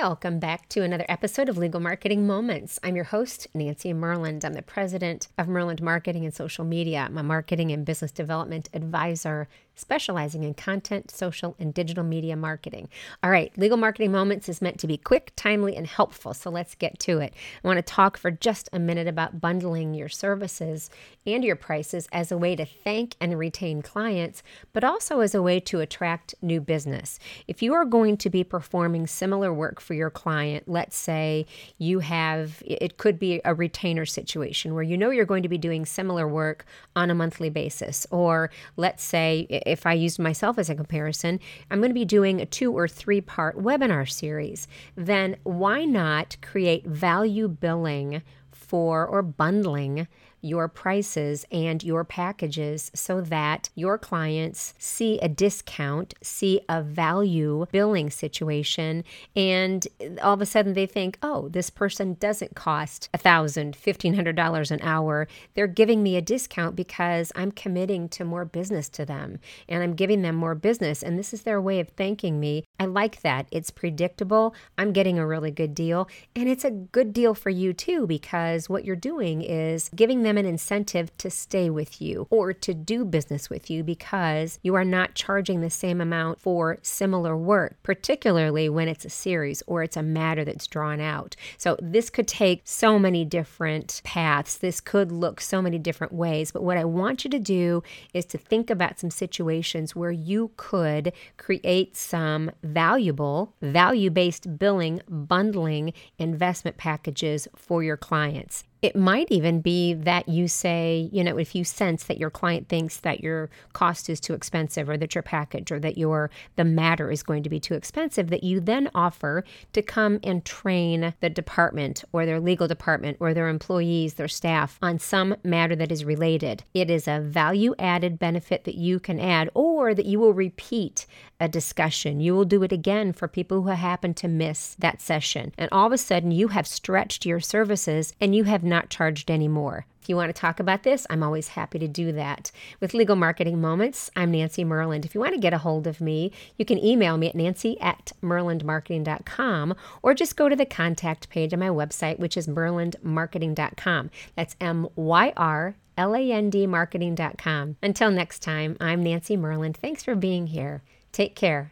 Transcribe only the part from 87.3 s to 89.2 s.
work, particularly when it's a